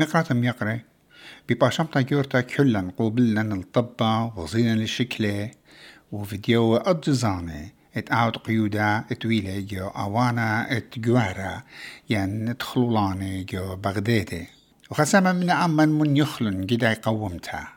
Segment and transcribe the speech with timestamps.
[0.00, 0.80] نقرأ يقرأ
[1.48, 5.50] بباشمتا جورتا كلن قوبلن الطبة وغزينا للشكلة
[6.12, 7.70] وفيديو أجزانة.
[7.96, 11.62] إت آوت قيودا إت ويلة جو أوانا إت جوارا
[12.10, 14.46] ين تخلولاني جو بغدادي
[14.90, 17.68] وخسما من عمان من يخلن جدا قومتها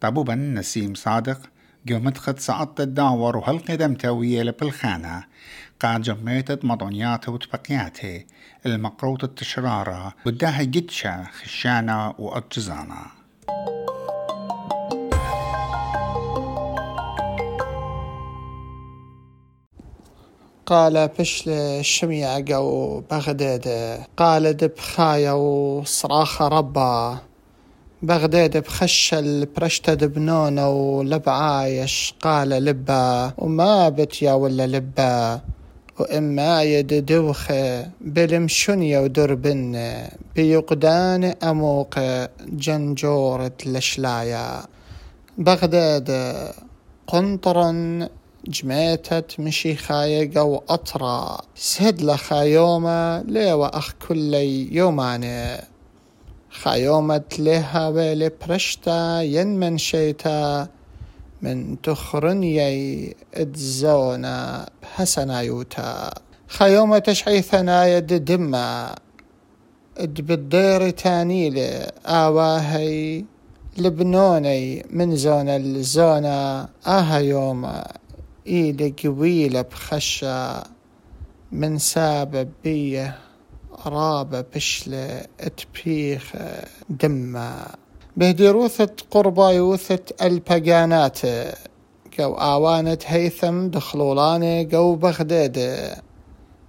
[0.00, 1.40] طبوبا نسيم صادق.
[1.86, 5.24] جو مدخد سعدت الداور وهالقدم توية بالخانة
[5.80, 8.24] قاد جميتت مضونياته وتبقياته
[8.66, 13.04] المقروطة التشرارة وداها جدشة خشانة وأجزانة.
[20.66, 23.68] قال بشل الشميع جو بغداد.
[24.16, 27.18] قال دب خايا وصراخ ربا.
[28.04, 35.40] بغداد بخش البرشتة دبنونة ولبعايش قال لبا وما بت يا ولا لبا.
[35.98, 39.94] وإما يد دوخة بلمشنية ودربن
[40.36, 41.94] بيقدان أموق
[42.40, 44.62] جنجورة لشلايا.
[45.38, 46.36] بغداد
[47.06, 47.72] قنطرا
[48.46, 51.38] جميتت مشي خايق أو أطرا.
[51.56, 54.34] سهد لخايومة ليوا أخ كل
[54.72, 55.73] يوماني
[56.62, 60.68] خايومة لها ويلي برشتا ين من شيتا
[61.42, 66.10] من تخرنيي ادزونا بحسنا يوتا
[66.48, 68.94] خيومة تشعي ثنايا دما
[69.98, 70.94] اد بالدير
[72.06, 73.24] آواهي
[73.78, 77.72] لبنوني من زون الزونة آها يوم
[78.46, 80.62] إيدي قويلة بخشة
[81.52, 83.23] من سابة بيه
[83.86, 86.32] رابة بشلة اتبيخ
[86.90, 87.66] دمة.
[88.16, 91.20] بهدي روثة قربا يوثة البقانات.
[92.18, 95.90] قو آوانة هيثم دخلولاني قو بغداد.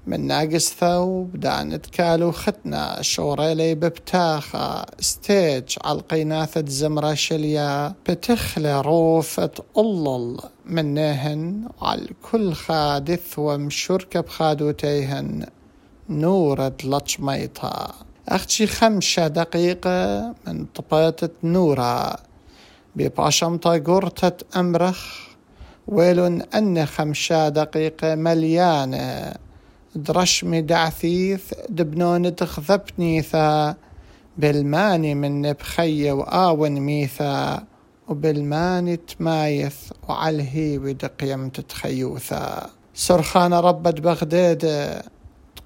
[0.08, 4.86] من ناقص ثوب دانت كالو ختنا شوريلي ببتاخة.
[5.00, 7.94] ستيج عالقيناثة زمرة شليا.
[8.10, 15.46] بتخلي روفة ألل منهن على كل خادث ومشركة بخادوتيهن
[16.10, 17.94] نورة لطشميطها
[18.30, 22.16] أختي خمسة دقيقة من طبيطة نورا
[22.96, 25.26] بباشمطة قرطة أمرخ.
[25.88, 29.34] ويل أن خمسة دقيقة مليانة.
[29.96, 33.76] درشمي دعثيث دبنون تخذبني ثا
[34.38, 37.64] بالماني من بخي وآون ميثا.
[38.08, 39.76] وبالماني تمايث
[40.10, 42.70] وعلهي ودقيم تتخيوثا.
[42.94, 44.66] سرخان ربة بغداد.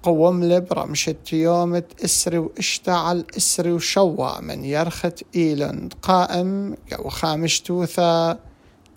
[0.02, 8.38] قوم لبرة مشت يومة اسري وإشتعل اسري وشوى من يرخت ايلند قائم جو خامش توثا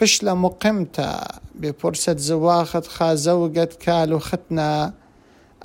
[0.02, 4.94] بشلة مقمتا ببرسة زواخت خازوقت كالو ختنا.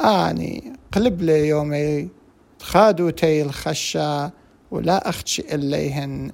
[0.01, 2.09] آني قلب لي يومي
[2.61, 4.31] خادو تي الخشة
[4.71, 6.33] ولا أختشي إليهن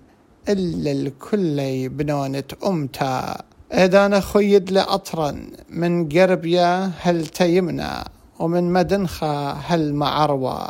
[0.49, 3.43] إلا الكل بنونة أمتا.
[3.73, 8.05] إذا خيد لأطرا من قربيا هل تيمنا؟
[8.39, 10.69] ومن مدنخة هل معروة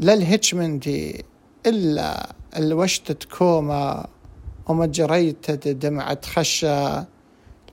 [0.00, 1.24] للهجمنتي
[1.66, 4.06] إلا الوشتة كوما
[4.68, 7.06] وما جريت دمعة خشة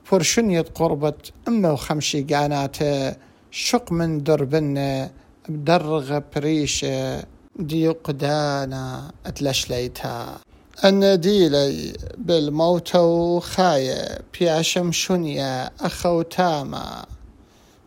[0.04, 3.16] فرشنية قربت أمة وخمشي قاناته
[3.50, 5.10] شق من دربنة
[5.48, 7.24] بدرغ بريشة
[7.58, 10.38] دي قدانا اتلشليتها
[10.84, 17.04] النديلي بالموت وخاية بياشم شنيا أخو تاما.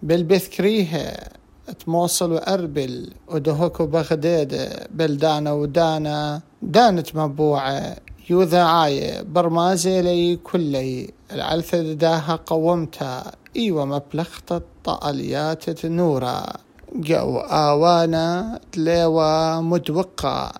[0.05, 1.17] بالبثكريه
[1.85, 7.95] تموصل وأربل ودهوك بغداد بلدانا ودانا دانت مبوعة
[8.29, 16.45] يوذا عاية برمازي لي كلي العلثة داها قومتها إيوه مبلغت طاليات نورا
[16.95, 20.51] جو آوانا تليوا مدوقة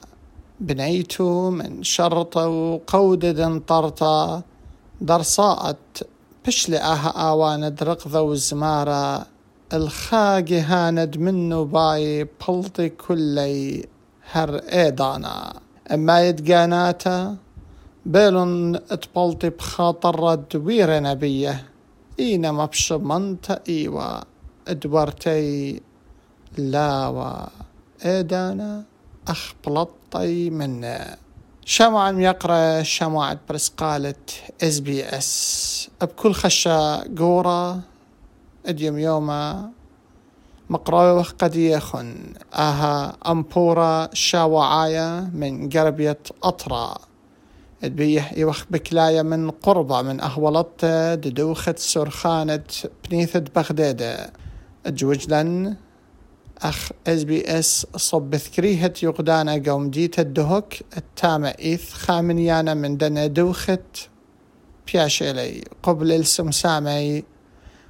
[0.59, 4.43] بنيتو من شرطة وقودة طرطة
[5.01, 6.07] درصاءت
[6.45, 9.34] بشلي آها آوانا درقذة وزمارة
[9.73, 13.85] الخاقي هاند منو باي بلطي كلي
[14.31, 15.53] هر ايدانا.
[15.93, 17.37] اما يدقاناتا
[18.05, 21.65] بيلون تبلطي بخاطر دوير نبيه.
[22.19, 24.21] اينا منتا ايوا.
[24.67, 25.81] ادورتي
[26.57, 27.47] لاوا.
[28.05, 28.83] ايدانا
[29.27, 31.17] اخ بلطي منا
[31.65, 34.29] شمعا يقرأ شمعة برس قالت
[34.63, 35.89] اس بي اس.
[36.01, 37.94] بكل خشة قورة
[38.65, 39.71] اديم يوما
[40.69, 42.15] مقراوي قد يخن
[42.53, 46.97] آها أمبورا شاوعايا من قربية أطرا.
[47.81, 50.85] تبيح يوخ بكلاية من قربة من أهولت
[51.23, 52.63] ددوخة سرخانة
[53.09, 54.33] بنيثة بغدادة
[54.87, 55.75] جوجلن
[56.61, 63.27] أخ اس بي اس صب ذكريهة يقدانا قوم ديت الدهوك التامة إيث خامنيانا من دنا
[63.27, 64.09] دوخت.
[64.93, 67.23] بياشيلي قبل السمسامي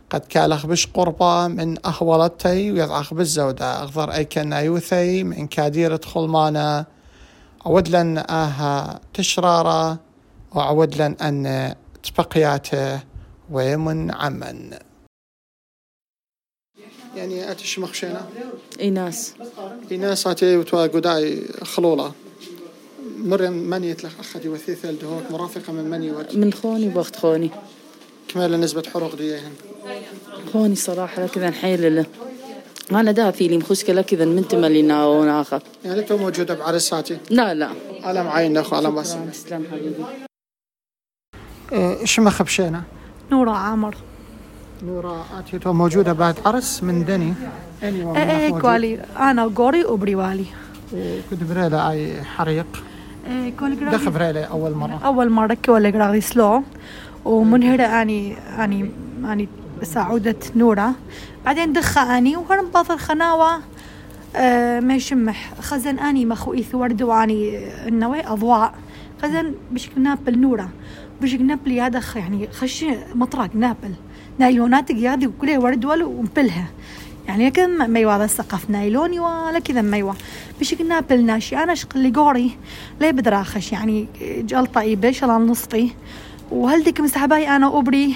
[0.10, 6.86] قد كالخ بش قربة من أهولتي ويضعخ بالزودة أغضر أي كان يوثي من كاديرة خلمانة
[7.66, 10.00] عود لن آها تشرارة
[10.56, 13.00] وعود لن أن تبقياته.
[13.52, 14.78] ومن عمن.
[17.16, 18.26] يعني أتش مخشينا؟
[18.80, 19.34] إيناس
[19.92, 22.12] إيناس أتي وتوا قداي خلولة
[23.18, 27.52] مريم مني يتلخ أخدي وثيثة الدهوك مرافقة من مني ورد من خوني بخت خوني.
[28.28, 29.52] كمال نسبة حروق ديهن
[30.54, 32.06] خوني صراحة كذا نحيل له
[32.92, 37.70] أنا دافي لي مخشكلة كذا من تملينا وناخذ يعني تو موجودة بعرساتي لا لا.
[38.04, 40.06] على معين أخو على تسلم حبيبي.
[41.72, 42.84] إيش ما خبشينا؟
[43.32, 43.96] نورة عامر.
[44.84, 47.34] نورا آتي تو موجودة بعد عرس من دني.
[47.84, 49.06] أني إيه إيه كوالي.
[49.18, 50.46] أنا وقوري وبريوالي
[51.30, 52.66] كنت بريلة أي حريق؟
[53.60, 55.00] كل دخل بريلة أول مرة.
[55.06, 56.64] أول مرة كوالي قراغي سلو
[57.26, 58.92] ومنهرة اني اني
[59.26, 59.48] أني
[59.84, 60.92] سعودة نورة.
[61.46, 63.60] بعدين دخة أني وهرم باطل خناوة
[64.36, 65.54] آه ما يشمح.
[65.62, 68.74] خزن أني مخوئي ثورد وأني النوي أضواء.
[69.24, 70.70] خزن بشكل نابل نورة.
[71.22, 72.86] بشكل نابل خ- يعني خش
[73.16, 73.92] مطرق نابل.
[74.40, 76.68] نايلونات قيادي وكلها ورد ولو ومبلها.
[77.28, 80.14] يعني كذا ما ما يوا السقف نايلوني ولا كذا ما يوا
[80.60, 82.52] بشكل نابل ناشي أنا شق اللي قوري.
[83.02, 85.90] ليه بدراخش؟ يعني جال طيبة شلال نصفي
[86.52, 88.16] وهلدك مسحباي أنا وابري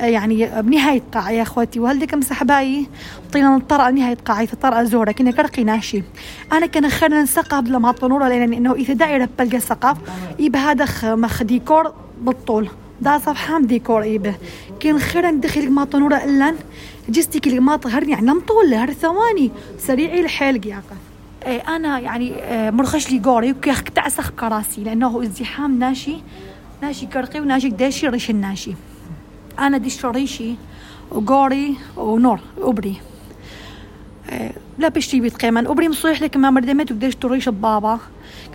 [0.00, 2.86] آه، يعني بنهاية قاعة يا اخوتي وهلدك مسحباي
[3.32, 6.02] طينا الطرقة نهاية قاعة في طرقة زورة كنا كرقي ناشي.
[6.52, 9.96] أنا كان خيرنا نسقف لما طنورة لأن إنه إذا دايرة بلقى سقف
[10.38, 12.68] يبقى هذا مخ ديكور بالطول.
[13.00, 14.34] دا صفحة ديكور ايبه
[14.80, 16.54] كان خيرا دخل ما طنورة إلا
[17.08, 19.50] جستي كل ما طهرني يعني لم طول هر ثواني.
[19.78, 20.82] سريعي يا
[21.46, 26.16] إيه أنا يعني آه، مرخش لي قوري وكيخ تعسخ كراسي لأنه ازدحام ناشي
[26.82, 28.74] ناشي كرقي وناشي داشي ريش الناشي.
[29.58, 30.54] أنا ديش ريشي
[31.10, 32.96] وقوري ونور أبري.
[34.30, 37.98] آه، لا بشتي بيت قيمن أبري مصيح لك ما مردمت وقديش تريش بابا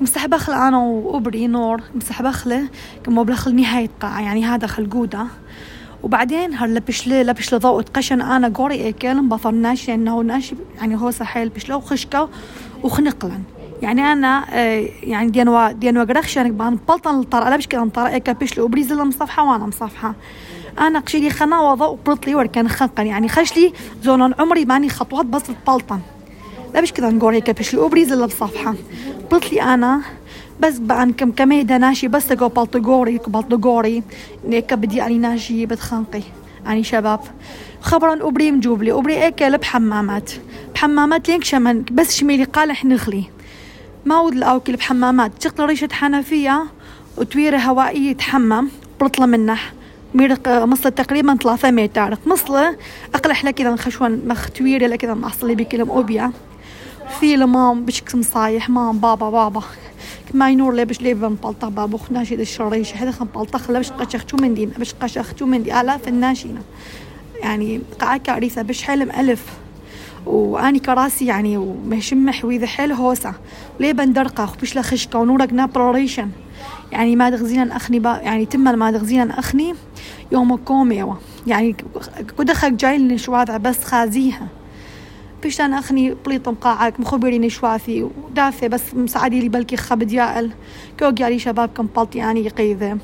[0.01, 2.69] مسحبة خل أنا وأبري نور مسحبة خله
[3.03, 5.27] كم بلخل نهاية قاعة يعني هذا خلقودة
[6.03, 10.95] وبعدين هر لبش لي لبش ضوء قشن أنا قوري أكل بطل ناشي لأنه ناشي يعني
[10.95, 12.29] هو سحيل بشلو وخشكة
[12.83, 13.43] وخنقلن.
[13.81, 15.31] يعني أنا آه، يعني
[15.73, 20.13] دينوا قرخشن بان بلطن الطرق لا بشكل اكل بشلو وبريز اللي مصفحة وأنا مصفحة.
[20.79, 23.73] أنا قشيلي خنا وضوء برطلي وركن خنقن يعني خشلي
[24.03, 25.99] زون عمري ماني خطوات بس بلطن
[26.73, 28.75] لا مش كذا نقول هيك بش الأوبريز اللي بصفحة
[29.31, 30.01] بطلي أنا
[30.59, 34.03] بس بقى كم كميدة ناشي بس أقو بلطقوري بلطقوري.
[34.49, 36.21] هيك بدي أني ناشي بتخنقي.
[36.67, 37.19] أني شباب.
[37.81, 40.31] خبرا أوبري مجوبلي أوبري أكل بحمامات
[40.73, 43.23] بحمامات لينك شمن بس شميلي قالح نخلي.
[44.05, 45.31] ما ود الأوكل بحمامات.
[45.39, 46.63] تشغل ريشة حنفية
[47.17, 48.67] وتويرة هوائية يتحمم.
[48.99, 49.57] برطلة منه.
[50.13, 52.17] ميرق مصلة تقريبا ثلاثة متر.
[52.25, 52.77] مصلة
[53.15, 56.31] أقلح لك إذا خشون مخ تويرة لك إذا محصلي بكلم أوبيا
[57.19, 58.69] في لمام بشك مصايح.
[58.69, 59.63] مام بابا بابا.
[60.33, 64.37] ما ينور لي باش لي بنبلطخ بابو خناشي دا الشريش حدا خنبلطخ لا باش قشختو
[64.37, 66.61] من دينا باش قشختو من دي آلاف الناشينة.
[67.41, 69.45] يعني قاعة كارثة باش حلم ألف.
[70.25, 73.33] وأني كراسي يعني ومشمح وإذا حيل هوسة
[73.79, 76.29] ليه بندرقة؟ وبش لخشكة ونورك نابروريشن
[76.91, 79.75] يعني ما دغزينا أخني با يعني تم ما دغزينا أخني
[80.31, 81.15] يوم كوميوا
[81.47, 81.75] يعني
[82.37, 84.47] كده خك جاي لنشواذع بس خازيها.
[85.43, 90.51] بيش أنا أخني بليط مقاعك مخبري نشوافي ودافع بس مساعدي لي بلكي خبد يائل
[90.99, 92.97] كوق يالي شباب كم بلطي يعني يقيذة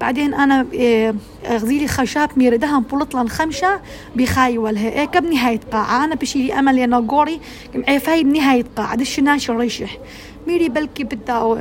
[0.00, 1.14] بعدين أنا إيه،
[1.48, 3.80] غزيلي خشاب مير دهم بولطلن خمشة
[4.16, 4.88] بخاي والها.
[4.90, 7.40] إيه بنهاية قاعة أنا بشيلي أمل يا ناقوري.
[7.88, 9.98] عفاي بنهاية قاعة دش ناش الريشح
[10.46, 11.58] ميري بلكي بدا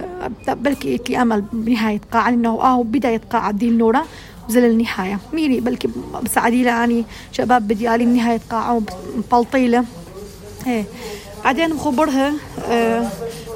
[0.47, 4.05] بلكي إتلي أمل بنهاية قاعة إنه آه بداية قاعة دي النورة
[4.49, 5.19] وزل النهاية.
[5.33, 5.89] ميري بلكي
[6.23, 8.81] بساعدي يعني شباب بديالي نهاية قاعة
[9.17, 9.85] وبلطيلة
[10.67, 10.83] إيه
[11.43, 12.33] بعدين مخبرها
[12.69, 13.07] آه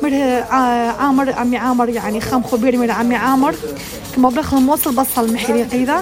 [0.04, 3.56] مرها ع- عامر عمي عامر يعني خام خبير من عمي عامر.
[4.16, 6.02] كما بدخل موصل بصل المحريقي ذا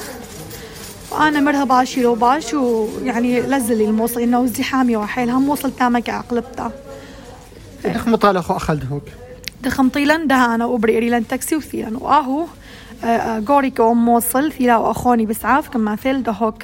[1.12, 6.72] وأنا مرها باشي لو باش ويعني لزل الموصل إنه ازدحامي وحيلها موصل تامك عقلبتا
[7.86, 9.04] دخ مطالع أخو أخل دهوك
[9.64, 12.46] دخم طيلا ده أنا وبري ريلان تاكسي وثيلا وأهو
[13.48, 16.64] قوري كوم موصل ثيلا وأخوني بسعاف كما ثيل دهوك.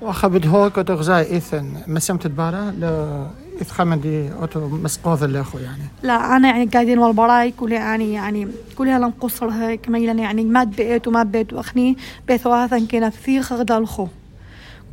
[0.00, 1.72] وأخا بدهوك وتغزاي إيثن.
[1.86, 2.84] مسمت تبالا ل
[3.58, 5.82] إيث خمدي أوتو مسقوذ اللي أخو يعني.
[6.02, 8.48] لا أنا يعني قاعدين والبراي كلها يعني يعني
[8.78, 11.96] كلها لم قصرها كميلا يعني ما بيت وما بيت وأخني
[12.28, 14.08] بيت واثا كنا في خغدا الخو.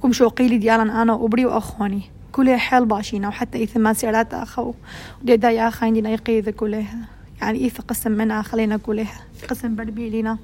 [0.03, 2.01] كم شو قيلي ديالا أنا وبري وأخواني.
[2.31, 4.73] كله حيل باشينا وحتى إذا ما سيرات أخو.
[5.21, 6.97] ودي دايا خاين يقيد كلها.
[7.41, 9.21] يعني إذا قسم منا خلينا كلها.
[9.49, 10.37] قسم بربيلينا.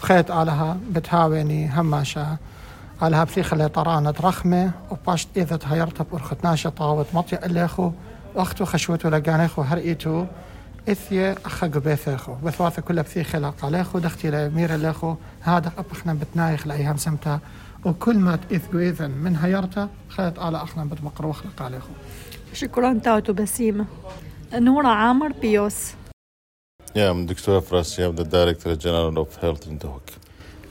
[0.00, 2.36] خيط علىها بتهاوني هماشا.
[3.02, 7.92] علىها بثيخ طرانة رخمة وباشت إذا تهيرتها بأرخت ناشطة وتمطي إليخو
[8.34, 10.24] وقتو خشوتو لقانيخو هرئيتو
[10.88, 17.38] إثيا أخا قبيثيخو بثواثة كلها بثيخ لاقاليخو دختي لمير ليخو هذا أبخنا بتنايخ لأيهم سمتا
[17.84, 21.90] وكل ما تإثقو إذن من هيرتا خيط على أخنا بتمقروخ لقاليخو
[22.52, 23.86] شكرا تاوتو بسيمة
[24.54, 25.92] نورا عامر بيوس
[26.94, 27.56] Dr.
[27.60, 28.04] Afrasi.
[28.04, 30.08] I'm the Director General of Health in Dohuk.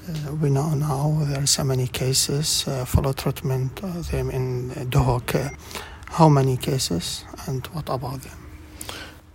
[0.09, 3.75] Uh, we know now there are so many cases, uh, follow treatment
[4.09, 5.55] them in Dohuk.
[6.07, 8.37] How many cases and what about them?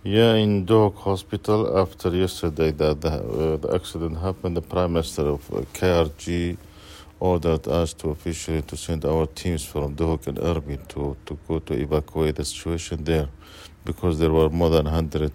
[0.03, 5.21] Yeah, in Dohuk Hospital, after yesterday that the, uh, the accident happened, the Prime Minister
[5.21, 6.57] of uh, KRG
[7.21, 11.59] ordered us to officially to send our teams from Dohuk and Erbil to, to go
[11.59, 13.29] to evacuate the situation there
[13.85, 15.31] because there were more than 100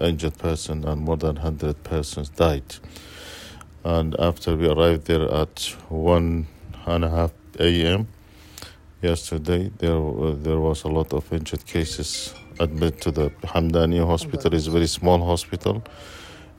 [0.00, 2.64] injured persons and more than 100 persons died.
[3.84, 6.46] And after we arrived there at one
[6.86, 8.06] and a half a.m.
[9.02, 14.54] yesterday, there uh, there was a lot of injured cases admitted to the Hamdani hospital.
[14.54, 15.82] It's a very small hospital.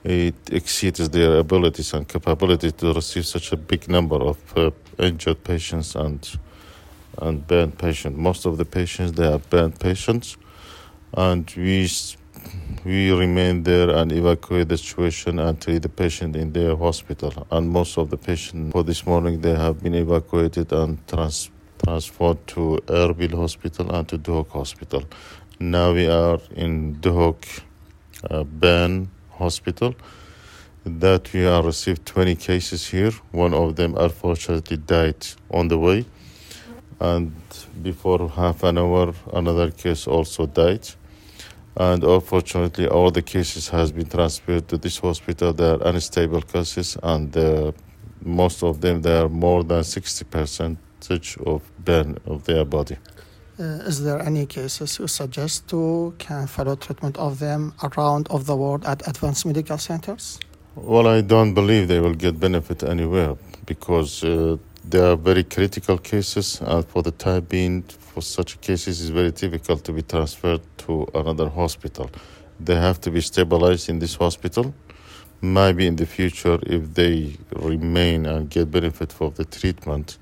[0.03, 5.43] It exceeds their abilities and capability to receive such a big number of uh, injured
[5.43, 6.19] patients and
[7.21, 8.17] and burned patients.
[8.17, 10.35] Most of the patients they are burned patients,
[11.13, 11.87] and we
[12.85, 17.47] we remain there and evacuate the situation and treat the patient in their hospital.
[17.49, 21.49] And most of the patients for this morning they have been evacuated and trans-
[21.83, 25.03] transferred to Erbil Hospital and to Duhok Hospital.
[25.59, 27.45] Now we are in Duhok
[28.29, 29.95] uh, Ben Hospital.
[30.85, 33.11] That we have received 20 cases here.
[33.31, 36.05] One of them unfortunately died on the way,
[36.99, 37.33] and
[37.81, 40.85] before half an hour, another case also died
[41.75, 45.53] and unfortunately all the cases has been transferred to this hospital.
[45.53, 47.71] They are unstable cases and uh,
[48.21, 52.97] most of them they are more than 60 percentage of burn of their body.
[53.59, 58.45] Uh, is there any cases you suggest to can follow treatment of them around of
[58.45, 60.39] the world at advanced medical centers?
[60.75, 63.35] Well i don't believe they will get benefit anywhere
[63.67, 69.01] because uh, they are very critical cases and for the time being for such cases
[69.01, 72.09] it's very difficult to be transferred to another hospital.
[72.59, 74.73] They have to be stabilized in this hospital.
[75.41, 80.17] Maybe in the future, if they remain and get benefit from the treatment,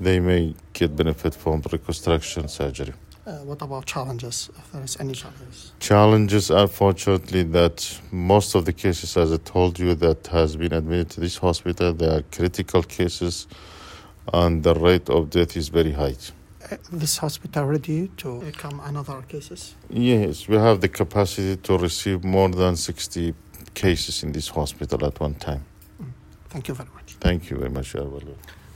[0.00, 2.92] they may get benefit from reconstruction surgery.
[3.24, 5.72] Uh, what about challenges, if there is any challenges?
[5.78, 11.10] Challenges, unfortunately, that most of the cases, as I told you, that has been admitted
[11.10, 13.46] to this hospital, they are critical cases,
[14.32, 16.14] and the rate of death is very high
[16.92, 19.74] this hospital ready to come another cases?
[19.90, 23.34] Yes, we have the capacity to receive more than 60
[23.74, 25.64] cases in this hospital at one time.
[26.00, 26.12] Mm.
[26.48, 27.16] Thank you very much.
[27.20, 28.04] Thank you very much, uh,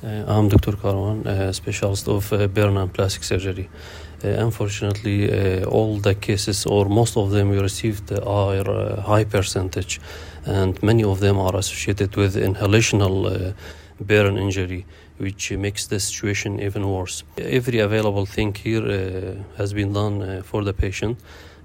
[0.03, 0.73] I'm Dr.
[0.73, 3.69] Karwan, a specialist of uh, burn and plastic surgery.
[4.23, 9.25] Uh, unfortunately, uh, all the cases, or most of them, we received are uh, high
[9.25, 10.01] percentage,
[10.45, 13.53] and many of them are associated with inhalational uh,
[13.99, 14.85] burn injury
[15.19, 17.25] which makes the situation even worse.
[17.39, 21.19] Every available thing here uh, has been done uh, for the patient,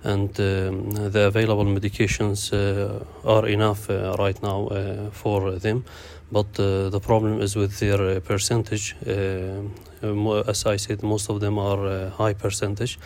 [0.03, 5.84] and um, the available medications uh, are enough uh, right now uh, for them.
[6.31, 8.96] But uh, the problem is with their percentage.
[9.05, 12.98] as I said, most of them are high percentage.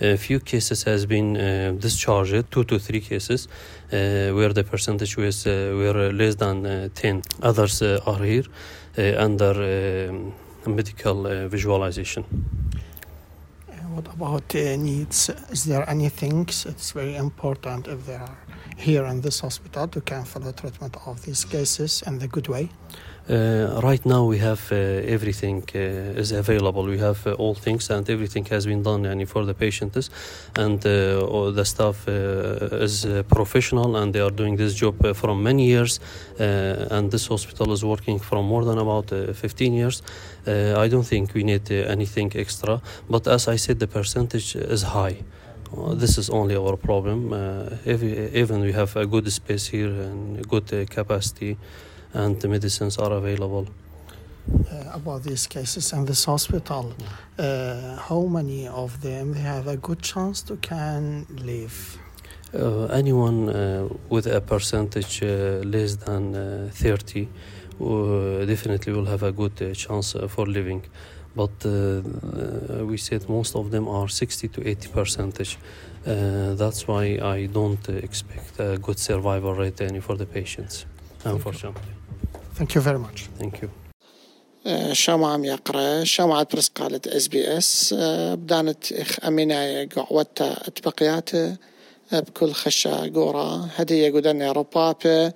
[0.00, 1.34] A few cases has been
[1.78, 3.46] discharged, two to three cases,
[3.90, 7.22] where the percentage was were less than 10.
[7.40, 8.44] Others are here.
[8.98, 12.24] Uh, under uh, medical uh, visualization.
[13.94, 15.30] What about needs?
[15.50, 18.36] Is there anything it's very important if they are
[18.76, 22.68] here in this hospital to can follow treatment of these cases in the good way?
[23.30, 25.78] Uh, right now we have uh, everything uh,
[26.18, 26.82] is available.
[26.82, 30.10] We have uh, all things and everything has been done yani, for the patients
[30.56, 35.66] and uh, the staff uh, is professional and they are doing this job for many
[35.66, 36.00] years
[36.38, 40.02] and this hospital is working for more than about 15 years.
[40.46, 45.18] I don't think we need anything extra but as I said the percentage is high.
[45.94, 47.32] this is only our problem.
[47.86, 51.56] even we have a good space here and good capacity
[52.14, 53.66] and the medicines are available.
[54.48, 56.92] Uh, about these cases in this hospital,
[57.38, 61.98] uh, how many of them have a good chance to can live?
[62.54, 67.28] Uh, anyone uh, with a percentage uh, less than uh, 30
[68.46, 70.82] definitely will have a good chance for living.
[71.34, 75.58] but uh, uh, we said most of them are 60 to 80 percentage.
[76.06, 80.86] Uh, that's why I don't expect a good survival rate any for the patients,
[81.24, 82.01] unfortunately.
[82.62, 83.20] Thank you very much.
[83.40, 83.68] Thank you.
[84.92, 87.94] شما عم يقرا شما برس قالت إس بي إس.
[88.32, 91.30] بدانت إخ امينايا قعوتا اتبقيات
[92.12, 95.32] بكل خشا قورا هدية قدنا ربابة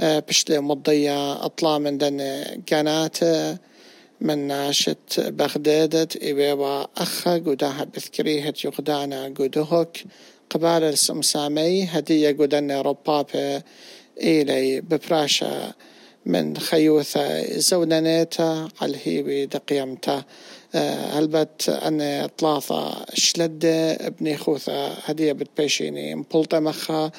[0.00, 3.18] بشلي مضية أطلع من دن قنات
[4.20, 10.04] من ناشت بغدادت إبيبا أخا قداها بذكريهة يقدانا قدهك.
[10.50, 11.84] قبال السمسامي.
[11.84, 13.62] هدية قدنا ربابة
[14.18, 15.72] إلي ببراشا
[16.26, 20.22] من خيوثة زونانيتا على دقيمتا
[20.74, 26.14] هلبت أن طلاثة شلدة ابني خوثة هدية بتبيشيني.
[26.14, 27.10] مبلطة مخا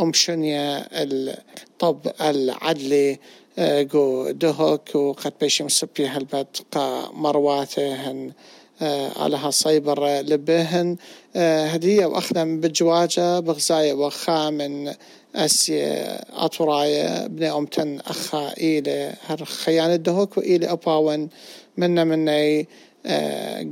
[0.00, 3.18] أمشنيا الطب العدلي.
[3.58, 8.32] جو دهوك وقد بيشم سبي هلبت قا مرواتهن
[9.16, 10.96] على صيبر لبهن.
[11.36, 14.94] هدية وأخدم بجواجة بغزاية وخا من
[15.34, 15.82] أسي
[16.32, 21.28] أطراية بني أمتن أخا إيلي هر خيانة دهوك وإيلي أباون
[21.76, 22.68] منا مني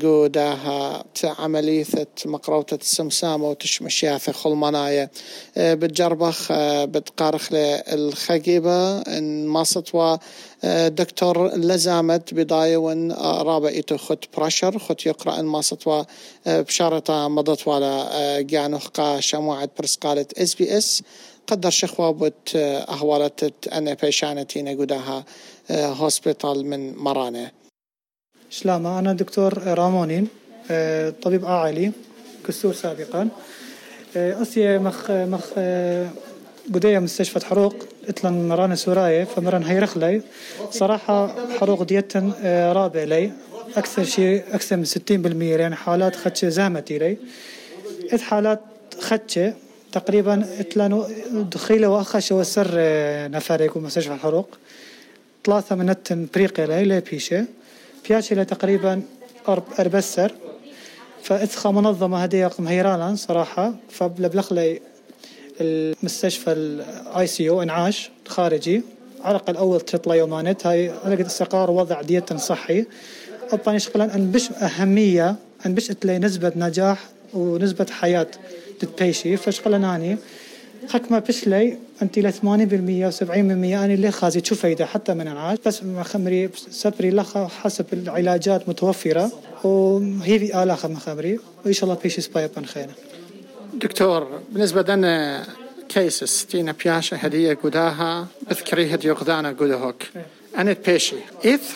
[0.02, 1.84] قوداها عملية
[2.26, 5.10] مقروطة السمسامة وتشمشياثة خلمناية
[5.56, 6.52] بتجربخ
[6.84, 10.18] بتقارخ الخقيبة إن ما سطوى
[10.86, 16.04] دكتور لزامت بداية وإن رابع إيتو خد برشر خد يقرأ إن ما سطوى
[16.46, 21.02] بشارة مضت ولا جانوخ قا شموعة برسقالة إس بي إس.
[21.48, 25.24] قدر شخوة بوت أهوالت أنا بيشانتين قداها
[25.70, 27.50] هوسبيتال من مرانه.
[28.50, 30.28] شلامة أنا دكتور رامونين
[31.22, 31.92] طبيب عائلي
[32.46, 33.28] كسور سابقا.
[34.16, 35.48] أسي مخ مخ
[36.74, 37.74] قدية مستشفى حروق
[38.08, 40.22] اتلن مرانا سوراية فمران هيرخلي
[40.70, 42.32] صراحة حروق ديتن
[42.72, 43.32] رابع لي.
[43.76, 47.16] أكثر شيء أكثر من ستين بالمية يعني حالات خدشة زامتي لي.
[48.12, 48.60] إذ حالات
[49.00, 49.54] خدشة
[49.92, 52.70] تقريبا إتلانو دخيلة وأخش وسر
[53.30, 54.48] نفر يكون مستشفى الحروق.
[55.46, 57.44] ثلاثة من التن بريقة لي لي بيشة.
[58.08, 59.02] بياشي تقريبا
[59.78, 60.32] أربسر.
[61.22, 63.74] فإتخا منظمة هدية مهيرالان صراحة.
[63.90, 64.80] فبلبلخ لي
[65.60, 68.82] المستشفى الاي سي يو إنعاش خارجي.
[69.20, 72.84] على الأقل أول تطلع يومانت هاي لقيت استقرار وضع ديتا صحي.
[73.52, 76.98] أباني شغلا أن بش أهمية أن بش تلاقي نسبة نجاح
[77.34, 78.26] ونسبة حياة
[78.80, 80.16] تتبيشي فشغلا ناني
[80.88, 85.58] حكمة بشلي أنت ل 80% و 70% أنا اللي خازي شو فايدة؟ حتى من انعاش
[85.66, 89.32] بس ما خمري سبري لخا حسب العلاجات متوفرة
[89.64, 91.38] وهي في آلاخ ما خمري.
[91.64, 92.88] وإن شاء الله بيشي سبايب خير
[93.74, 95.44] دكتور بالنسبة لنا
[95.88, 100.02] كيسس تينا بياشا هدية قداها بذكري هدي قدانا قدهوك.
[100.58, 101.16] أنا بيشي.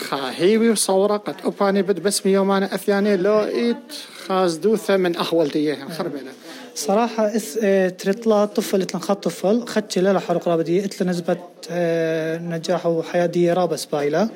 [0.01, 3.77] خا هيوي وصورة قد أباني بد بسمي يومانا أثياني لو إيت
[4.27, 6.31] خاز دوثة من أخول ديها خربنا
[6.75, 9.67] صراحة اس آه تريطلا طفل اتلن خط طفل.
[9.67, 11.37] خدش لا حرق رابدية اتلن نسبة
[11.71, 14.29] آه نجاح وحياة دي رابس بايلة.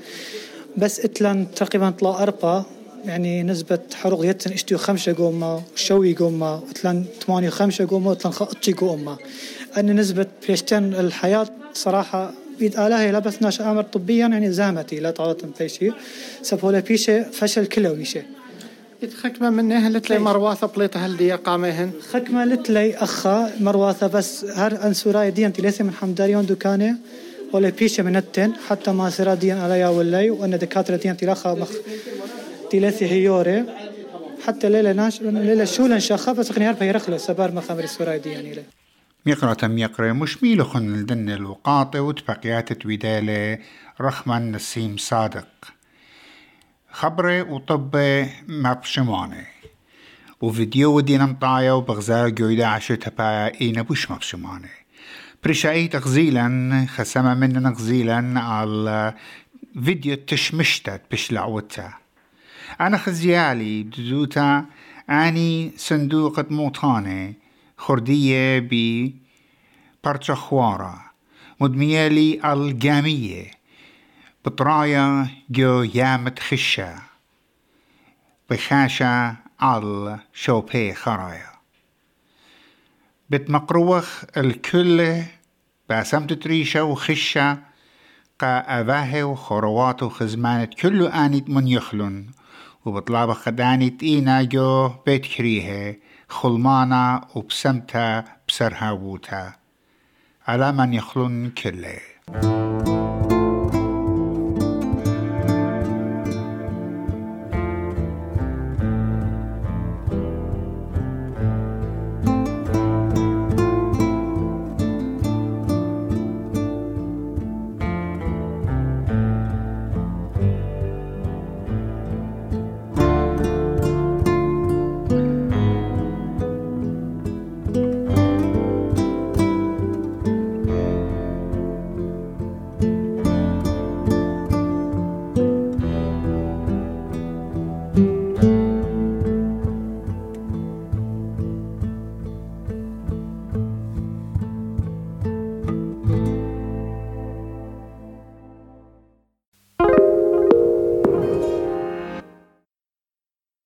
[0.76, 2.64] بس اتلن تقريبا طلا أربا
[3.04, 6.62] يعني نسبة حروق يتن إشتيو خمسة قومة وشوي قومة.
[6.70, 9.16] اتلن ثمانية خمسة قومة واتلن خطشي قومة.
[9.78, 15.10] أن نسبة بيشتن الحياة صراحة بيد آلهي لا بس ناش أمر طبيا يعني زامتي لا
[15.10, 15.92] تعرض بيشي
[16.42, 18.22] سبولا بيشي فشل كلويشي
[19.22, 25.30] خكمة منها لتلي مرواثة بليطة هل دي قامهن خكمة لتلي أخا مرواثة بس هر أنسوراي
[25.30, 26.96] دي أنت ليس من حمداريون دكانة
[27.52, 31.54] ولا بيشة من التن حتى ما سرا دي عليا واللي وأن دكاترة دي أنت لخا
[31.54, 31.70] مخ
[32.70, 33.64] تلاتي هيوري
[34.46, 38.48] حتى ليلة ناش ليلة شولا شاخة بس خني هربا يرخلة سبار مخامر السوراي دي يعني
[38.48, 38.62] ميقرة
[39.34, 43.58] تم يقرأ مش ميلو خن الدن الوقاطة وتبقيات تويدالة
[44.00, 45.48] رخما نسيم صادق.
[46.90, 49.46] خبرة وطبة مبشمانة.
[50.40, 54.68] وفيديو دي نمطايا وبغزا جويدا عشتها بايا إينا بوش مبشمانة.
[55.44, 59.14] برشاي تغزيلا خسما مننا غزيلا على
[59.84, 61.92] فيديو تشمشتت بشلعوتا
[62.80, 64.64] أنا خزيالي دزوتا
[65.10, 67.34] أني صندوقة موطانة
[67.76, 69.10] خردية ب
[70.04, 71.04] برشخوارة
[71.60, 73.50] مدميالي الجامية
[74.44, 76.94] بطرايا جو يامت خشة
[78.50, 81.50] بخاشة على شوبي خرايا
[83.30, 85.22] بتمقروخ الكل
[85.88, 87.58] باسمت تريشة وخشة
[88.38, 92.26] قا أباهي وخروات وخزمانة كل آنيت من يخلن
[92.84, 95.96] وبطلاب خداني إينا جو بيت كريهة
[96.28, 99.52] خلمانا وبسمتا بسرها ووتا
[100.48, 102.00] على من يخلن كله.